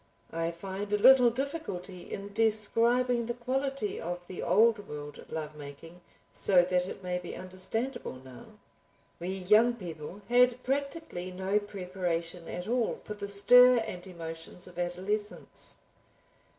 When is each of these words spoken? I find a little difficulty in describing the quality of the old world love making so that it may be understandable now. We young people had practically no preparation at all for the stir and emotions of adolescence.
I 0.33 0.49
find 0.49 0.91
a 0.91 0.97
little 0.97 1.29
difficulty 1.29 2.11
in 2.11 2.33
describing 2.33 3.27
the 3.27 3.35
quality 3.35 3.99
of 4.01 4.25
the 4.25 4.41
old 4.41 4.87
world 4.89 5.23
love 5.29 5.53
making 5.55 6.01
so 6.33 6.63
that 6.63 6.87
it 6.87 7.03
may 7.03 7.19
be 7.19 7.35
understandable 7.35 8.15
now. 8.15 8.47
We 9.19 9.27
young 9.29 9.75
people 9.75 10.23
had 10.27 10.63
practically 10.63 11.29
no 11.31 11.59
preparation 11.59 12.47
at 12.47 12.67
all 12.67 12.95
for 13.03 13.13
the 13.13 13.27
stir 13.27 13.75
and 13.77 14.07
emotions 14.07 14.65
of 14.65 14.79
adolescence. 14.79 15.77